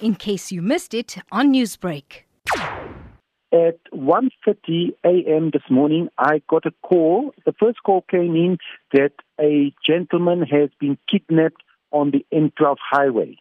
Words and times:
in 0.00 0.14
case 0.14 0.52
you 0.52 0.62
missed 0.62 0.94
it 0.94 1.16
on 1.32 1.52
Newsbreak. 1.52 2.24
At 3.52 3.78
1.30 3.92 4.92
a.m. 5.04 5.50
this 5.52 5.62
morning, 5.70 6.08
I 6.18 6.42
got 6.48 6.66
a 6.66 6.72
call. 6.82 7.32
The 7.44 7.52
first 7.52 7.82
call 7.84 8.04
came 8.10 8.34
in 8.34 8.58
that 8.92 9.12
a 9.40 9.72
gentleman 9.86 10.42
has 10.42 10.70
been 10.78 10.98
kidnapped 11.10 11.62
on 11.92 12.10
the 12.10 12.26
N12 12.32 12.76
highway. 12.78 13.36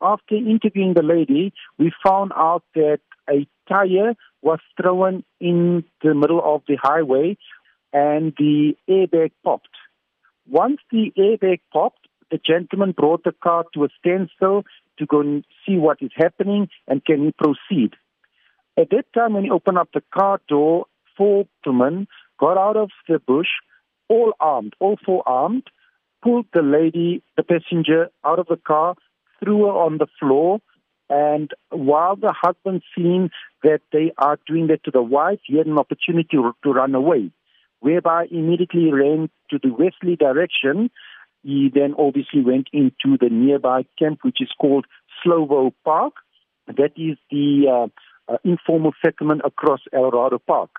After 0.00 0.34
interviewing 0.34 0.94
the 0.94 1.02
lady, 1.02 1.52
we 1.78 1.92
found 2.04 2.32
out 2.34 2.64
that 2.74 3.00
a 3.30 3.46
tire 3.68 4.14
was 4.40 4.58
thrown 4.80 5.22
in 5.40 5.84
the 6.02 6.14
middle 6.14 6.42
of 6.42 6.62
the 6.66 6.76
highway 6.82 7.36
and 7.92 8.32
the 8.38 8.74
airbag 8.88 9.30
popped. 9.44 9.68
Once 10.48 10.78
the 10.90 11.12
airbag 11.16 11.60
popped, 11.72 12.08
the 12.32 12.40
gentleman 12.44 12.92
brought 12.92 13.22
the 13.22 13.34
car 13.42 13.64
to 13.74 13.84
a 13.84 13.88
standstill 14.00 14.64
to 14.98 15.06
go 15.06 15.20
and 15.20 15.44
see 15.66 15.76
what 15.76 15.98
is 16.00 16.10
happening 16.14 16.68
and 16.88 17.04
can 17.04 17.24
he 17.24 17.32
proceed. 17.32 17.94
At 18.78 18.90
that 18.90 19.04
time, 19.14 19.34
when 19.34 19.44
he 19.44 19.50
opened 19.50 19.78
up 19.78 19.88
the 19.92 20.02
car 20.14 20.40
door, 20.48 20.86
four 21.16 21.46
gentlemen 21.64 22.06
got 22.38 22.56
out 22.56 22.76
of 22.76 22.90
the 23.08 23.18
bush, 23.18 23.48
all 24.08 24.32
armed, 24.40 24.74
all 24.80 24.98
four 25.04 25.22
armed, 25.26 25.64
pulled 26.22 26.46
the 26.52 26.62
lady, 26.62 27.22
the 27.36 27.42
passenger, 27.42 28.08
out 28.24 28.38
of 28.38 28.46
the 28.46 28.56
car, 28.56 28.94
threw 29.42 29.64
her 29.64 29.72
on 29.72 29.98
the 29.98 30.06
floor, 30.18 30.60
and 31.10 31.50
while 31.70 32.16
the 32.16 32.34
husband 32.34 32.82
seen 32.96 33.30
that 33.62 33.80
they 33.92 34.12
are 34.16 34.38
doing 34.46 34.68
that 34.68 34.82
to 34.84 34.90
the 34.90 35.02
wife, 35.02 35.40
he 35.44 35.58
had 35.58 35.66
an 35.66 35.78
opportunity 35.78 36.38
to 36.62 36.72
run 36.72 36.94
away, 36.94 37.30
whereby 37.80 38.26
immediately 38.30 38.90
ran 38.90 39.28
to 39.50 39.58
the 39.62 39.68
westerly 39.68 40.16
direction. 40.16 40.90
He 41.42 41.70
then 41.72 41.94
obviously 41.98 42.42
went 42.42 42.68
into 42.72 43.18
the 43.18 43.28
nearby 43.30 43.84
camp, 43.98 44.20
which 44.22 44.40
is 44.40 44.50
called 44.60 44.86
Slovo 45.24 45.72
Park. 45.84 46.14
That 46.66 46.92
is 46.96 47.18
the 47.30 47.66
uh, 47.68 48.32
uh, 48.32 48.38
informal 48.44 48.92
settlement 49.04 49.42
across 49.44 49.80
El 49.92 50.04
Eldorado 50.04 50.38
Park. 50.38 50.70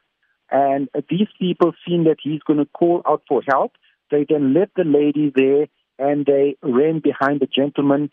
And 0.49 0.87
these 1.09 1.27
people, 1.39 1.73
seeing 1.85 2.05
that 2.05 2.17
he's 2.21 2.41
going 2.43 2.59
to 2.59 2.65
call 2.65 3.01
out 3.07 3.23
for 3.27 3.41
help, 3.47 3.73
they 4.11 4.25
then 4.27 4.53
left 4.53 4.75
the 4.75 4.83
lady 4.83 5.31
there 5.35 5.67
and 5.97 6.25
they 6.25 6.55
ran 6.61 6.99
behind 6.99 7.41
the 7.41 7.47
gentleman. 7.47 8.09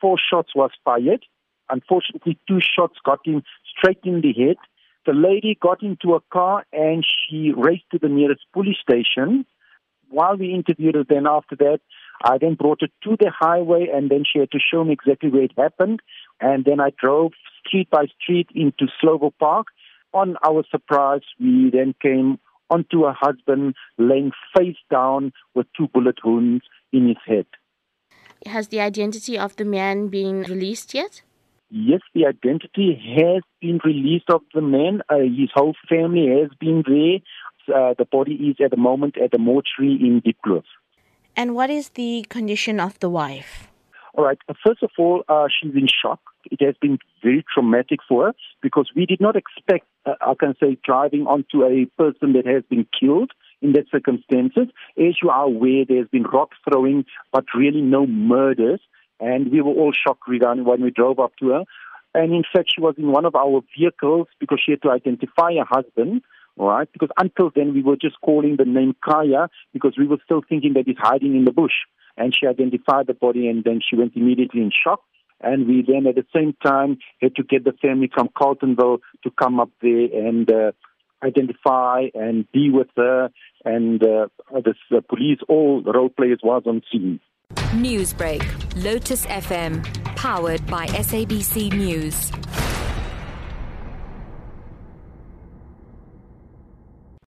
Four 0.00 0.16
shots 0.18 0.54
was 0.54 0.70
fired. 0.84 1.24
Unfortunately, 1.68 2.38
two 2.46 2.60
shots 2.60 2.98
got 3.04 3.26
him 3.26 3.42
straight 3.76 4.00
in 4.04 4.20
the 4.20 4.32
head. 4.32 4.56
The 5.06 5.12
lady 5.12 5.56
got 5.60 5.82
into 5.82 6.14
a 6.14 6.20
car 6.32 6.64
and 6.72 7.04
she 7.06 7.52
raced 7.56 7.84
to 7.92 7.98
the 7.98 8.08
nearest 8.08 8.42
police 8.52 8.78
station. 8.82 9.46
While 10.08 10.36
we 10.36 10.54
interviewed 10.54 10.94
her, 10.94 11.04
then 11.08 11.26
after 11.26 11.56
that, 11.56 11.80
I 12.24 12.38
then 12.38 12.54
brought 12.54 12.80
her 12.80 12.88
to 13.04 13.16
the 13.18 13.30
highway 13.30 13.88
and 13.92 14.10
then 14.10 14.24
she 14.30 14.38
had 14.38 14.50
to 14.52 14.58
show 14.58 14.84
me 14.84 14.92
exactly 14.92 15.30
where 15.30 15.42
it 15.42 15.52
happened. 15.56 16.00
And 16.40 16.64
then 16.64 16.80
I 16.80 16.90
drove 16.98 17.32
street 17.66 17.90
by 17.90 18.06
street 18.20 18.48
into 18.54 18.86
Slovo 19.02 19.32
Park. 19.38 19.66
On 20.12 20.36
our 20.44 20.64
surprise, 20.70 21.22
we 21.40 21.70
then 21.70 21.94
came 22.00 22.38
onto 22.70 23.04
her 23.04 23.14
husband 23.18 23.74
laying 23.98 24.32
face 24.56 24.76
down 24.90 25.32
with 25.54 25.66
two 25.76 25.88
bullet 25.88 26.18
wounds 26.24 26.64
in 26.92 27.08
his 27.08 27.18
head. 27.26 27.46
Has 28.46 28.68
the 28.68 28.80
identity 28.80 29.38
of 29.38 29.56
the 29.56 29.64
man 29.64 30.08
been 30.08 30.42
released 30.42 30.94
yet? 30.94 31.22
Yes, 31.68 32.00
the 32.14 32.26
identity 32.26 32.94
has 33.16 33.42
been 33.60 33.80
released 33.84 34.30
of 34.30 34.42
the 34.54 34.60
man. 34.60 35.02
Uh, 35.08 35.18
his 35.18 35.50
whole 35.52 35.74
family 35.88 36.28
has 36.40 36.50
been 36.60 36.84
there. 36.86 37.18
Uh, 37.68 37.94
the 37.98 38.04
body 38.04 38.34
is 38.34 38.56
at 38.64 38.70
the 38.70 38.76
moment 38.76 39.16
at 39.18 39.30
the 39.32 39.38
mortuary 39.38 39.94
in 40.00 40.22
Diepkloof. 40.22 40.64
And 41.36 41.54
what 41.54 41.70
is 41.70 41.90
the 41.90 42.24
condition 42.28 42.80
of 42.80 42.98
the 43.00 43.10
wife? 43.10 43.68
All 44.14 44.24
right. 44.24 44.38
First 44.66 44.82
of 44.82 44.90
all, 44.98 45.24
uh, 45.28 45.46
she's 45.48 45.74
in 45.74 45.88
shock. 45.88 46.20
It 46.50 46.64
has 46.64 46.74
been 46.80 46.98
very 47.22 47.44
traumatic 47.52 48.00
for 48.08 48.26
her 48.26 48.34
because 48.62 48.90
we 48.96 49.04
did 49.04 49.20
not 49.20 49.36
expect, 49.36 49.86
uh, 50.06 50.14
I 50.22 50.32
can 50.40 50.54
say, 50.58 50.78
driving 50.82 51.26
onto 51.26 51.64
a 51.64 51.84
person 52.02 52.32
that 52.32 52.46
has 52.46 52.62
been 52.70 52.86
killed 52.98 53.32
in 53.60 53.72
that 53.72 53.90
circumstances. 53.90 54.68
As 54.98 55.16
you 55.22 55.28
are 55.28 55.44
aware, 55.44 55.84
there's 55.86 56.08
been 56.08 56.22
rock 56.22 56.50
throwing, 56.66 57.04
but 57.30 57.44
really 57.54 57.82
no 57.82 58.06
murders. 58.06 58.80
And 59.20 59.50
we 59.50 59.60
were 59.60 59.72
all 59.72 59.92
shocked 59.92 60.28
regarding 60.28 60.64
when 60.64 60.82
we 60.82 60.90
drove 60.90 61.18
up 61.18 61.32
to 61.40 61.48
her. 61.50 61.64
And 62.14 62.32
in 62.32 62.44
fact, 62.50 62.72
she 62.74 62.80
was 62.80 62.94
in 62.96 63.12
one 63.12 63.26
of 63.26 63.34
our 63.34 63.60
vehicles 63.78 64.28
because 64.40 64.60
she 64.64 64.72
had 64.72 64.82
to 64.82 64.90
identify 64.90 65.54
her 65.56 65.66
husband, 65.68 66.22
right? 66.56 66.88
Because 66.92 67.10
until 67.18 67.50
then, 67.54 67.74
we 67.74 67.82
were 67.82 67.96
just 67.96 68.16
calling 68.24 68.56
the 68.56 68.64
name 68.64 68.94
Kaya 69.04 69.48
because 69.72 69.94
we 69.98 70.06
were 70.06 70.18
still 70.24 70.42
thinking 70.48 70.74
that 70.74 70.84
he's 70.86 70.96
hiding 70.98 71.36
in 71.36 71.44
the 71.44 71.52
bush. 71.52 71.72
And 72.16 72.34
she 72.34 72.46
identified 72.46 73.06
the 73.06 73.14
body 73.14 73.48
and 73.48 73.62
then 73.62 73.80
she 73.86 73.96
went 73.96 74.16
immediately 74.16 74.62
in 74.62 74.70
shock. 74.70 75.00
And 75.40 75.66
we 75.66 75.84
then 75.86 76.06
at 76.06 76.14
the 76.14 76.24
same 76.34 76.56
time 76.64 76.98
had 77.20 77.36
to 77.36 77.42
get 77.42 77.64
the 77.64 77.74
family 77.82 78.10
from 78.12 78.28
Carletonville 78.28 79.00
to 79.24 79.30
come 79.38 79.60
up 79.60 79.70
there 79.82 80.08
and 80.12 80.50
uh, 80.50 80.72
identify 81.22 82.04
and 82.14 82.50
be 82.52 82.70
with 82.70 82.88
her. 82.96 83.30
And 83.64 84.02
uh, 84.02 84.28
the 84.50 84.74
uh, 84.90 85.00
police, 85.08 85.38
all 85.48 85.82
the 85.82 85.92
role 85.92 86.08
players 86.08 86.40
was 86.42 86.62
on 86.64 86.82
scene. 86.90 87.20
Newsbreak, 87.74 88.82
Lotus 88.82 89.26
FM, 89.26 89.84
powered 90.16 90.66
by 90.66 90.86
SABC 90.86 91.72
News. 91.72 92.32